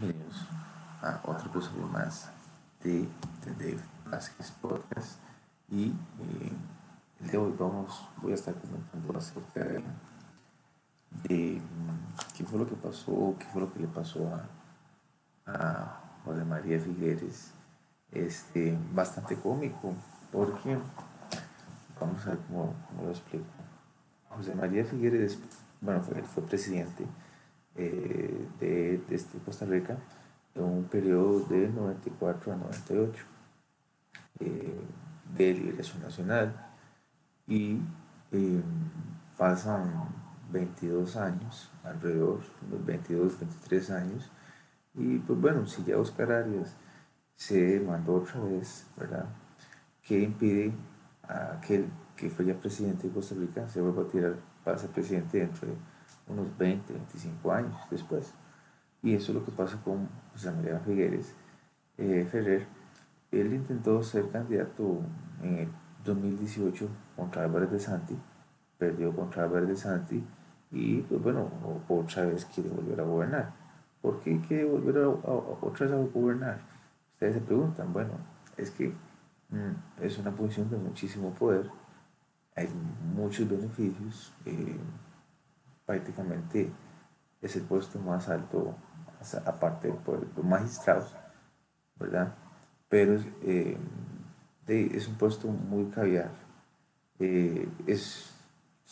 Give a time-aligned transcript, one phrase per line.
[0.00, 0.46] Bienvenidos
[1.02, 2.30] a otro episodio más
[2.84, 3.08] de
[3.42, 5.18] The Dave Vázquez Podcast.
[5.68, 6.52] Y eh,
[7.18, 9.82] el día de hoy vamos, voy a estar comentando acerca de,
[11.24, 16.00] de mm, qué fue lo que pasó, qué fue lo que le pasó a, a
[16.24, 17.52] José María Figueres.
[18.12, 19.94] Este, bastante cómico,
[20.30, 20.78] porque
[22.00, 23.46] vamos a ver cómo, cómo lo explico.
[24.28, 25.40] José María Figueres,
[25.80, 27.04] bueno, fue, fue presidente
[27.78, 29.96] eh, de, de este Costa Rica
[30.54, 33.24] en un periodo de 94 a 98
[34.40, 34.80] eh,
[35.36, 36.54] de liberación nacional
[37.46, 37.78] y
[38.32, 38.62] eh,
[39.36, 40.08] pasan
[40.50, 44.30] 22 años, alrededor, unos 22, 23 años,
[44.94, 46.74] y pues bueno, si ya Oscar Arias
[47.36, 49.26] se mandó otra vez, ¿verdad?
[50.02, 50.72] ¿Qué impide
[51.22, 51.86] a aquel
[52.16, 55.68] que fue ya presidente de Costa Rica se vuelva a tirar para ser presidente dentro
[55.68, 55.74] de
[56.28, 58.34] unos 20, 25 años después.
[59.02, 61.34] Y eso es lo que pasa con José María Figueres
[61.98, 62.66] eh, Ferrer.
[63.30, 65.00] Él intentó ser candidato
[65.42, 65.68] en el
[66.04, 68.16] 2018 contra Álvarez de Santi,
[68.78, 70.24] perdió contra Álvarez de Santi
[70.70, 71.50] y pues bueno,
[71.88, 73.52] otra vez quiere volver a gobernar.
[74.00, 76.60] ¿Por qué quiere volver a, otra vez a gobernar?
[77.14, 78.12] Ustedes se preguntan, bueno,
[78.56, 78.88] es que
[79.50, 81.68] mm, es una posición de muchísimo poder,
[82.54, 82.68] hay
[83.14, 84.32] muchos beneficios.
[84.46, 84.78] Eh,
[85.88, 86.70] prácticamente
[87.40, 88.74] es el puesto más alto,
[89.46, 91.16] aparte por los magistrados,
[91.98, 92.34] ¿verdad?
[92.90, 93.78] Pero eh,
[94.66, 96.30] es un puesto muy caviar.
[97.18, 98.34] Eh, es,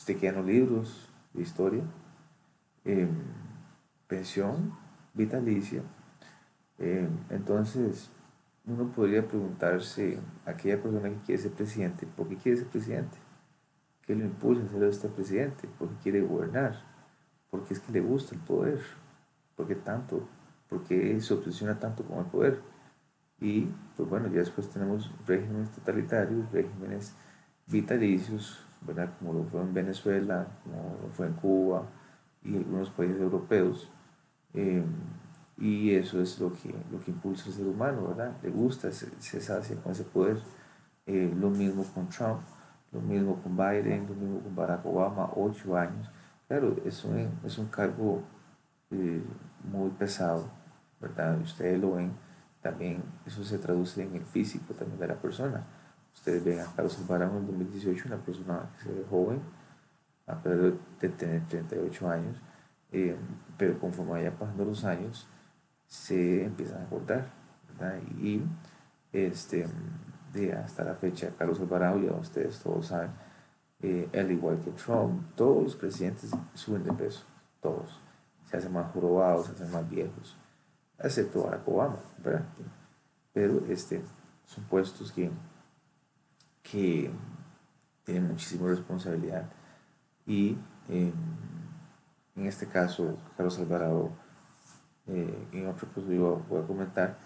[0.07, 1.85] te quedan los libros de historia,
[2.83, 3.11] em,
[4.09, 4.73] pensión
[5.13, 5.83] vitalicia.
[6.79, 8.11] Em, entonces,
[8.65, 13.26] uno podría preguntarse a aquella persona que quiere ser presidente, ¿por qué quiere ser presidente?
[14.07, 15.69] ¿Qué lo impulsa a ser este presidente?
[15.79, 16.81] Porque quiere gobernar,
[17.51, 18.81] porque es que le gusta el poder,
[19.57, 20.29] porque tanto,
[20.69, 22.61] porque se obsesiona tanto con el poder.
[23.41, 27.15] Y pues bueno, ya después tenemos regímenes totalitarios, regímenes
[27.67, 29.11] vitalicios, ¿verdad?
[29.19, 31.87] como lo fue en Venezuela, como lo fue en Cuba
[32.45, 33.91] y algunos países europeos.
[34.55, 34.85] Eh,
[35.59, 38.37] y eso es lo que, lo que impulsa al ser humano, ¿verdad?
[38.43, 40.39] Le gusta, se, se sacia con ese poder.
[41.07, 42.41] Eh, lo mismo con Trump
[42.97, 46.11] lo mismo con Biden, lo mismo con Barack Obama, ocho años.
[46.49, 48.23] Claro, es un, es un cargo
[48.91, 49.23] eh,
[49.65, 50.49] muy pesado,
[51.01, 51.39] ¿verdad?
[51.41, 52.13] Ustedes lo ven,
[52.63, 55.65] también eso se traduce en el físico también de la persona.
[56.15, 59.41] Ustedes ven a Carlos Alvarado en 2018, una persona que se ve joven,
[60.27, 62.41] a pesar de tener 38 años,
[62.93, 63.17] eh,
[63.59, 65.29] pero conforme vaya pasando los años,
[65.87, 67.27] se empiezan a acordar,
[67.69, 68.01] ¿verdad?
[68.19, 68.43] Y
[69.13, 69.67] este,
[70.53, 73.11] hasta la fecha, Carlos Alvarado, ya ustedes todos saben,
[73.83, 77.25] eh, él igual que Trump, todos los presidentes suben de peso,
[77.61, 78.01] todos.
[78.45, 80.37] Se hacen más jorobados, se hacen más viejos,
[80.99, 82.47] excepto Barack Obama, ¿verdad?
[83.33, 84.03] Pero este,
[84.45, 85.31] son puestos que,
[86.63, 87.11] que
[88.05, 89.51] tienen muchísima responsabilidad
[90.27, 90.57] y
[90.89, 91.13] em,
[92.37, 94.11] en este caso, Carlos Alvarado,
[95.07, 97.19] eh, en otro episodio voy a comentar,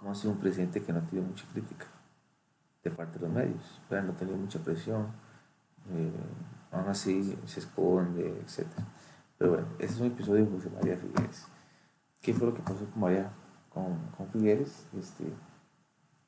[0.00, 1.86] cómo ha sido un presidente que no tiene mucha crítica
[2.82, 5.08] de parte de los medios, pero no tenía mucha presión,
[5.90, 6.10] eh,
[6.72, 8.66] aún así se esconde, etc.
[9.36, 11.46] Pero bueno, este es un episodio de José María Figueres.
[12.22, 13.30] ¿Qué fue lo que pasó con María,
[13.68, 14.86] con, con Figueres?
[14.98, 15.24] Este,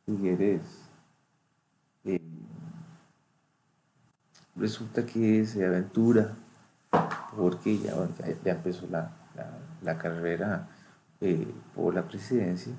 [0.04, 0.60] Figueres
[2.04, 2.20] eh,
[4.54, 6.34] resulta que se aventura
[7.34, 7.94] porque ya,
[8.44, 9.10] ya, empezó la,
[9.80, 10.68] la, carrera
[11.22, 12.74] eh, por la presidencia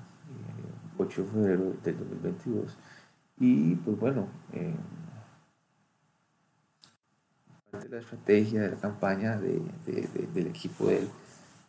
[1.13, 2.77] 8 de febrero del 2022.
[3.39, 4.75] Y pues bueno, eh,
[7.71, 9.61] parte de la estrategia de la campaña de,
[10.33, 11.09] del equipo de él,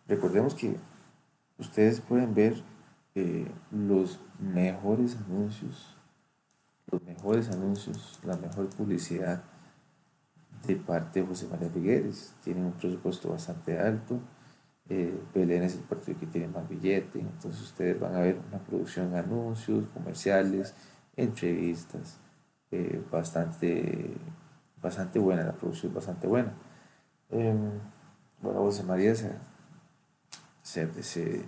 [0.06, 0.76] recordemos que
[1.58, 2.62] ustedes pueden ver
[3.14, 5.96] eh, los mejores anuncios,
[6.90, 9.42] los mejores anuncios, la mejor publicidad
[10.66, 12.34] de parte de José María Figueres.
[12.42, 14.20] Tienen un presupuesto bastante alto
[14.88, 18.58] eh, Belén es el partido que tiene más billete, entonces ustedes van a ver una
[18.58, 20.74] producción de anuncios, comerciales,
[21.16, 22.18] entrevistas,
[22.70, 24.14] eh, bastante,
[24.82, 26.52] bastante buena, la producción es bastante buena.
[27.30, 27.54] Eh,
[28.42, 29.32] bueno, José María se,
[30.62, 31.46] se,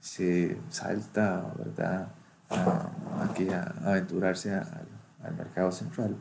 [0.00, 2.12] se, salta, ¿verdad?,
[2.48, 2.90] a,
[3.22, 4.88] a, aventurarse al,
[5.36, 6.16] mercado central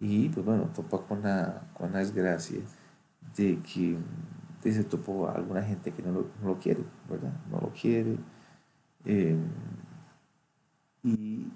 [0.00, 2.60] y pues bueno, topa con la, con la desgracia
[3.36, 3.98] de que
[4.70, 7.32] se topó a alguna gente que no lo, quiere, ¿verdad?
[7.50, 8.18] No lo quiere.
[9.04, 9.36] Eh,
[11.02, 11.48] y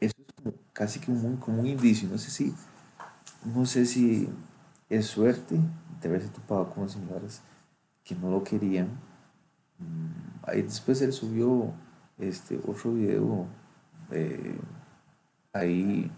[0.00, 2.08] eso es como, casi que como un indicio.
[2.08, 2.52] No sé si,
[3.44, 4.28] no sé si
[4.90, 5.58] es suerte
[6.00, 7.40] de haberse topado con señores
[8.04, 8.88] que no lo querían
[9.82, 11.72] Mm, ahí después él subió
[12.18, 13.46] este otro video
[14.10, 14.58] eh,
[15.52, 16.10] ahí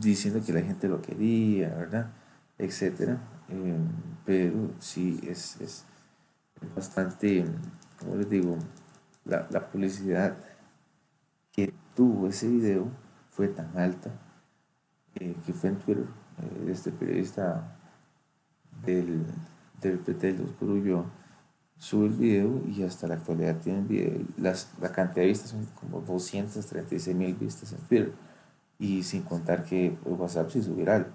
[0.00, 2.12] diciendo que la gente lo quería, ¿verdad?
[2.58, 3.18] Etcétera.
[3.48, 3.78] Eh,
[4.26, 5.84] pero sí, es, es,
[6.74, 7.44] bastante,
[7.98, 8.58] como les digo,
[9.24, 10.36] la, la, publicidad
[11.52, 12.90] que tuvo ese video
[13.30, 14.10] fue tan alta
[15.14, 16.04] eh, que fue en Twitter.
[16.42, 17.76] Eh, este periodista
[18.84, 19.24] del,
[19.80, 21.06] del PT, los Curullo,
[21.78, 24.20] sube el video y hasta la actualidad tiene video.
[24.36, 28.12] Las, la cantidad de vistas son como 236 mil vistas en Twitter
[28.78, 31.06] y sin contar que WhatsApp se hizo viral.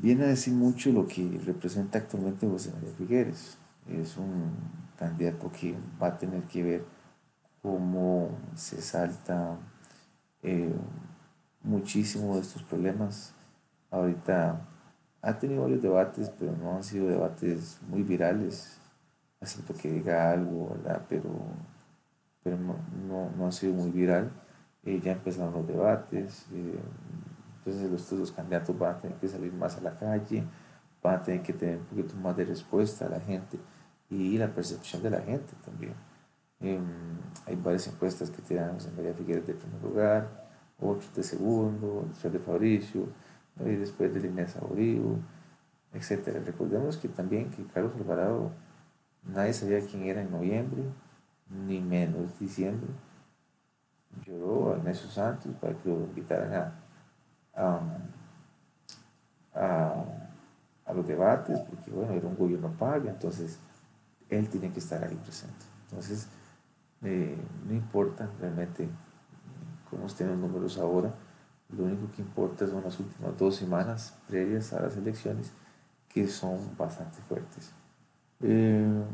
[0.00, 3.56] Viene a decir mucho lo que representa actualmente José María Figueres.
[3.88, 4.52] Es un
[4.98, 6.84] candidato que va a tener que ver
[7.62, 9.56] cómo se salta
[10.42, 10.74] eh,
[11.62, 13.32] muchísimo de estos problemas.
[13.90, 14.60] Ahorita
[15.22, 18.78] ha tenido varios debates, pero no han sido debates muy virales.
[19.40, 21.06] Acepto que diga algo, ¿verdad?
[21.08, 21.30] Pero,
[22.42, 22.76] pero no,
[23.08, 24.30] no, no ha sido muy viral
[24.86, 26.78] eh, ya empezaron los debates, eh,
[27.66, 30.44] entonces los, los candidatos van a tener que salir más a la calle,
[31.02, 33.58] van a tener que tener un poquito más de respuesta a la gente
[34.08, 35.94] y la percepción de la gente también.
[36.60, 36.84] Em,
[37.44, 40.46] hay varias encuestas que tiran a José María Figueres de primer lugar,
[40.80, 43.08] otros de segundo, otros de Fabricio,
[43.64, 45.18] y después de Inés Aurigo,
[45.92, 46.40] etc.
[46.44, 48.52] Recordemos que también que Carlos Alvarado
[49.24, 50.82] nadie sabía quién era en noviembre,
[51.48, 52.90] ni menos diciembre
[54.24, 56.72] lloró a Ignacio Santos para que lo invitaran a,
[57.56, 57.80] a,
[60.94, 63.58] los debates, porque bueno, era un gobierno pago, entonces
[64.30, 65.66] él tiene que estar ahí presente.
[65.90, 66.28] Entonces,
[67.02, 67.36] eh,
[67.66, 68.88] no importa realmente
[69.90, 71.12] cómo estén los números ahora,
[71.76, 75.52] lo único que importa son las últimas dos semanas previas a las elecciones,
[76.08, 77.72] que son bastante fuertes.
[78.40, 79.04] Eh,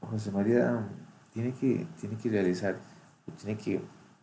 [0.00, 0.86] José María
[1.32, 2.76] tiene que, tiene que realizar,
[3.40, 3.80] tiene que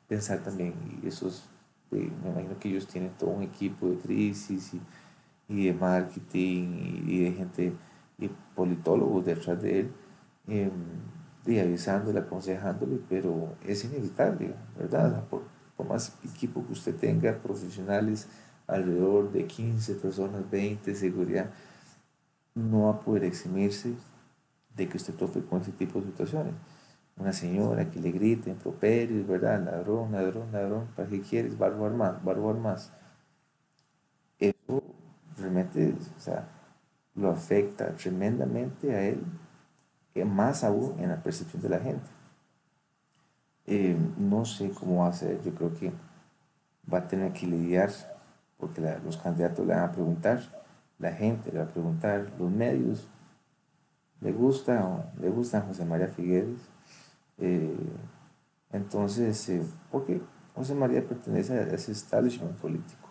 [0.08, 1.50] pensar también, y esos,
[1.92, 4.82] eh, me imagino que ellos tienen todo un equipo de crisis y,
[5.48, 7.74] y de marketing y, de gente,
[8.18, 9.92] y politólogos detrás de él,
[10.48, 10.72] eh,
[11.46, 15.24] y avisándole, aconsejándole, pero es inevitable, ¿verdad?
[15.30, 15.44] Por,
[15.78, 18.28] por más equipo que usted tenga, profesionales,
[18.68, 21.52] alrededor de 15 personas, 20, seguridad,
[22.54, 23.94] no va a poder eximirse
[24.76, 26.54] de que usted tope con ese tipo de situaciones
[27.18, 29.64] una señora que le grite improperios, ¿verdad?
[29.64, 31.60] Ladrón, ladrón, ladrón, ¿para qué quieres?
[31.60, 32.92] Va a robar más, va a robar más.
[34.40, 34.84] Eso
[35.38, 36.48] realmente, o sea,
[37.16, 39.24] lo afecta tremendamente a él,
[40.26, 42.10] más aún en la percepción de la gente.
[43.66, 45.92] Eh, no sé cómo va a ser, yo creo que
[46.92, 47.92] va a tener que lidiar,
[48.58, 50.40] porque los candidatos le van a preguntar,
[51.00, 53.08] la gente le va a preguntar, los medios,
[54.22, 56.77] ¿le gusta o le gusta José María Figueres?
[57.38, 57.76] Eh,
[58.72, 60.22] entonces, eh, porque
[60.56, 63.10] José María pertenece a ese establishment político,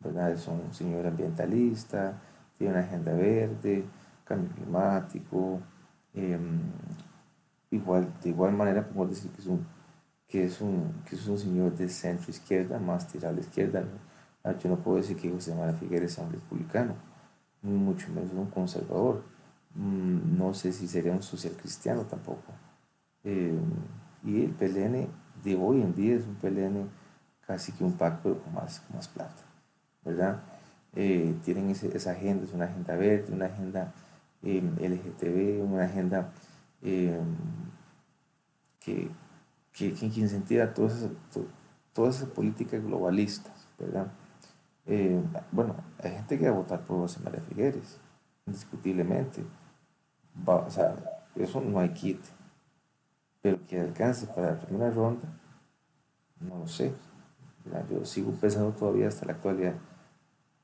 [0.00, 0.32] ¿verdad?
[0.32, 2.20] Es un señor ambientalista,
[2.58, 3.84] tiene una agenda verde,
[4.24, 5.60] cambio climático,
[6.14, 6.60] em,
[7.70, 9.66] igual, de igual manera podemos decir que es un,
[10.28, 13.84] que es un, que es un señor de centro izquierda, más tirado a la izquierda.
[14.44, 16.94] Ah, yo no puedo decir que José María Figueres sea un republicano,
[17.62, 19.22] mucho menos un conservador.
[19.74, 22.52] Mm, no sé si sería un social cristiano tampoco.
[23.30, 23.60] Eh,
[24.24, 25.06] y el PLN
[25.44, 26.88] de hoy en día es un PLN
[27.46, 29.42] casi que un pacto con más, más plata,
[30.02, 30.40] ¿verdad?
[30.94, 33.92] Eh, tienen esa agenda, es una agenda verde, una agenda
[34.42, 36.32] eh, LGTB, una agenda
[36.80, 37.20] que,
[38.80, 39.10] que,
[39.74, 41.10] que, incentiva todas esas,
[41.92, 44.10] todas políticas globalistas, ¿verdad?
[45.52, 48.00] bueno, hay gente que va a votar por José María Figueres,
[48.46, 49.44] indiscutiblemente.
[50.46, 50.96] o sea,
[51.36, 52.37] eso no hay quite
[53.40, 55.28] pero que alcance para la primera ronda,
[56.40, 56.92] no lo sé.
[57.90, 59.74] Yo sigo pensando todavía hasta la actualidad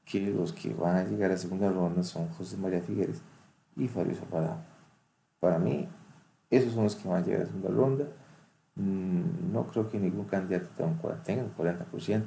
[0.05, 3.23] que los que van a llegar a segunda ronda son José María Figueres
[3.77, 4.65] y Fabio Zapata.
[5.41, 5.89] Para mí,
[6.51, 8.05] esos son los que van a llegar a segunda ronda.
[8.77, 12.25] Mm, no creo que ningún candidato tenga un 40%,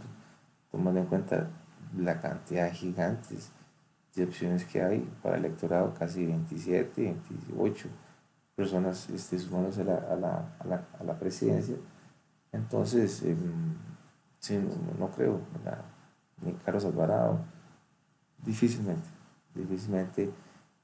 [0.72, 1.50] tomando en cuenta
[1.98, 3.36] la cantidad gigante
[4.16, 7.16] de opciones que hay para el electorado, casi 27,
[7.50, 7.89] 28
[8.58, 11.76] personas este, sumándose a la, a, la, a, la, a la presidencia.
[12.52, 13.36] Entonces, eh,
[14.40, 14.60] sí,
[14.98, 15.40] no, creo,
[16.42, 17.40] ni Carlos Alvarado,
[18.44, 19.08] difícilmente,
[19.54, 20.32] difícilmente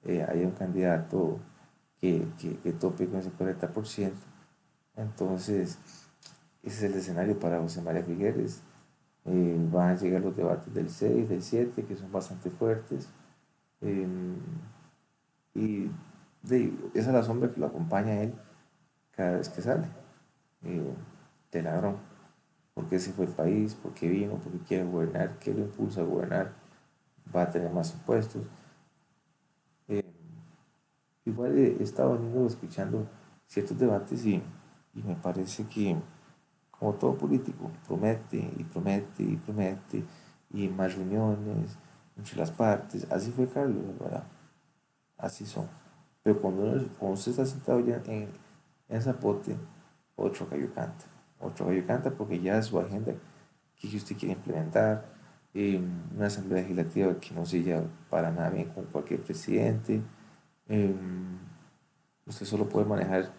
[0.03, 1.39] eh, haya un candidato
[1.99, 4.11] que, que, que, tope con ese 40%.
[4.95, 5.79] Entonces,
[6.61, 8.61] ese es el escenario para José María Figueres.
[9.25, 13.09] Eh, van a llegar los debates del 6, del 7, que son bastante fuertes.
[13.81, 14.07] Eh,
[15.55, 15.89] y
[16.43, 18.33] esa es la sombra que lo acompaña a él
[19.11, 19.87] cada vez que sale.
[20.63, 20.93] Eh,
[21.51, 21.97] de ladrón.
[22.73, 23.75] ¿Por qué se fue el país?
[23.75, 24.35] ¿Por qué vino?
[24.35, 25.37] ¿Por qué quiere gobernar?
[25.39, 26.53] ¿Qué lo impulsa a gobernar?
[27.35, 28.41] ¿Va a tener más impuestos?
[29.87, 30.03] Eh,
[31.25, 33.07] igual he estado escuchando
[33.47, 34.41] ciertos debates y,
[34.95, 35.95] y me parece que,
[36.71, 40.03] como todo político, promete y promete y promete
[40.51, 41.77] y más reuniones
[42.17, 43.09] entre las partes.
[43.11, 44.23] Así fue Carlos, ¿verdad?
[45.17, 45.82] Así son.
[46.23, 46.63] Pero cuando,
[46.97, 48.29] cuando usted está sentado ya en,
[48.89, 49.55] en Zapote,
[50.15, 51.05] otro gallo canta.
[51.39, 53.13] Otro gallo canta porque ya es su agenda
[53.75, 55.13] que usted quiere implementar.
[55.53, 55.79] Eh,
[56.15, 60.01] una asamblea legislativa que no se lleva para nada bien con cualquier presidente.
[60.67, 60.95] Eh,
[62.25, 63.31] usted solo puede manejar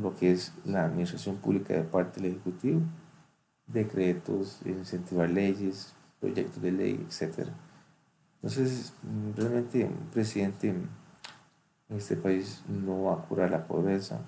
[0.00, 2.80] lo que es la administración pública de parte del Ejecutivo,
[3.66, 7.48] decretos, incentivar leyes, proyectos de ley, etc.
[8.36, 8.92] Entonces,
[9.36, 10.88] realmente un presidente en
[11.88, 14.20] este país no va a curar la pobreza.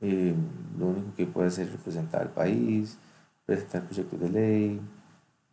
[0.00, 0.34] Eh,
[0.78, 2.98] lo único que puede hacer es representar al país,
[3.46, 4.80] presentar proyectos de ley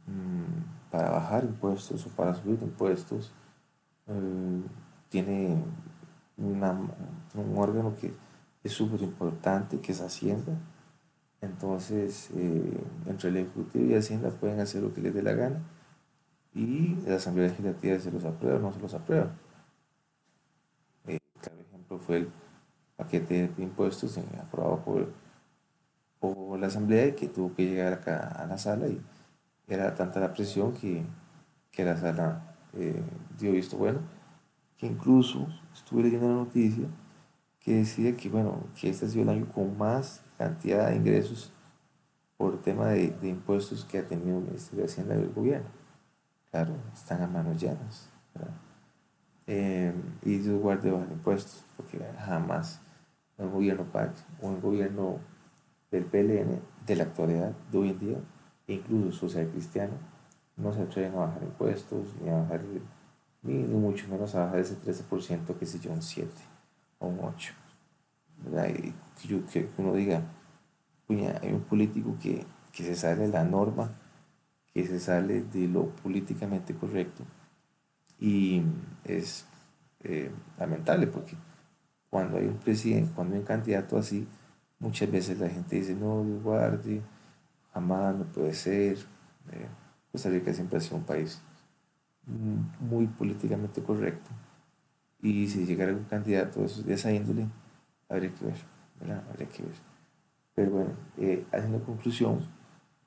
[0.08, 3.32] mm, para bajar impuestos o para subir impuestos.
[4.08, 4.62] Eh,
[5.10, 5.64] tiene
[6.38, 8.14] un órgano que
[8.64, 10.54] es súper importante, que es Hacienda.
[11.42, 15.62] Entonces, eh, entre el Ejecutivo y Hacienda pueden hacer lo que les dé la gana
[16.54, 19.32] y la Asamblea Legislativa se los aprueba o no se los aprueba.
[21.92, 22.30] Ejemplo fue el
[22.96, 25.14] paquete de impuestos aprobado por,
[26.20, 29.02] por la Asamblea y que tuvo que llegar acá a la sala y
[29.68, 31.04] era tanta la presión que,
[31.72, 33.04] que la sala eh,
[33.38, 34.00] dio visto bueno,
[34.78, 36.88] que incluso estuve leyendo la noticia
[37.60, 41.52] que decía que, bueno, que este ha sido el año con más cantidad de ingresos
[42.38, 45.70] por tema de, de impuestos que ha tenido el Ministerio de Hacienda del gobierno.
[46.50, 48.10] Claro, están a manos llenas.
[49.48, 49.94] Eh,
[50.24, 52.82] y Dios guarde bajar impuestos, porque jamás
[53.38, 55.20] un gobierno PAC o un gobierno
[55.90, 58.18] del PLN de la actualidad, de hoy en día,
[58.68, 59.94] incluso social cristiano,
[60.58, 62.62] no se atreven a bajar impuestos, ni a bajar,
[63.44, 66.30] ni, ni mucho menos a bajar ese 13%, que se yo, un 7
[67.00, 67.54] o un 8.
[69.24, 70.24] Y que, uno diga,
[71.10, 73.92] hay un político que, que se sale de la norma,
[74.74, 77.24] que se sale de lo políticamente correcto.
[78.22, 78.62] Y
[79.04, 79.46] es
[80.04, 81.36] eh, lamentable porque
[82.10, 84.28] cuando hay un presidente, cuando hay un candidato así,
[84.80, 87.02] muchas veces la gente dice, no, guarde,
[87.74, 88.98] jamás, no puede ser.
[89.52, 89.68] Eh,
[90.12, 91.42] Costa Rica siempre ha sido un país
[92.80, 94.30] muy políticamente correcto.
[95.22, 97.48] Y si llegara un candidato de esa índole,
[98.08, 98.58] habría que ver,
[99.00, 99.24] ¿verdad?
[99.30, 99.76] Habría que ver.
[100.54, 102.40] Pero bueno, eh, haciendo conclusión,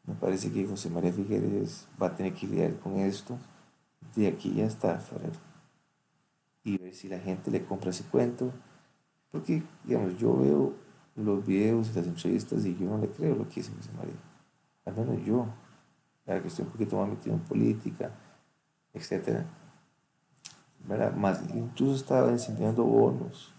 [0.07, 3.39] me parece que José María Figueres va a tener que lidiar con esto
[4.15, 5.39] de aquí hasta febrero.
[6.63, 8.53] Y ver si la gente le compra ese cuento.
[9.31, 10.75] Porque, digamos, yo veo
[11.17, 14.15] los videos y las entrevistas y yo no le creo lo que dice José María.
[14.85, 15.47] Al menos yo,
[16.27, 18.11] la que un poquito metido en política,
[18.93, 19.45] etcétera
[21.17, 23.53] más, incluso estaba enseñando bonos.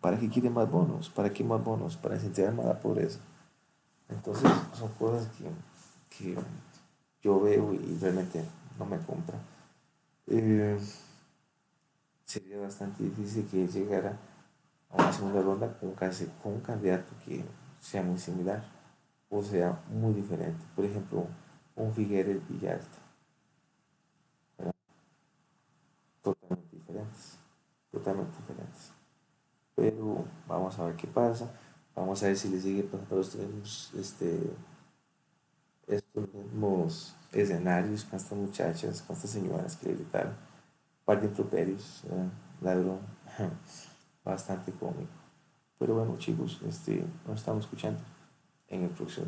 [0.00, 1.08] ¿para qué quiere más bonos?
[1.08, 1.96] ¿Para qué más bonos?
[1.96, 3.20] Para incentivar más la pobreza.
[4.08, 5.30] Entonces, son cosas
[6.10, 6.36] que,
[7.22, 8.44] yo veo y realmente
[8.78, 9.38] no me compra.
[10.26, 10.78] Eh,
[12.24, 14.18] sería bastante difícil que llegara
[14.90, 17.44] a una segunda ronda con, con un candidato que
[17.80, 18.62] sea muy similar
[19.30, 20.64] o sea muy diferente.
[20.76, 21.26] Por ejemplo,
[21.74, 22.98] un Figueres Villalta
[26.22, 27.38] totalmente diferentes,
[27.90, 28.92] totalmente diferentes.
[29.74, 31.50] Pero vamos a ver qué pasa,
[31.94, 34.50] vamos a ver si le sigue pasando los mismos, este,
[35.96, 40.34] estos mismos escenarios con estas muchachas, con estas señoras que le gritaron,
[41.04, 42.02] par de improperios,
[42.60, 43.00] ladrón,
[44.24, 45.12] bastante cómico.
[45.78, 48.00] Pero bueno chicos, este, nos estamos escuchando
[48.68, 49.26] en el próximo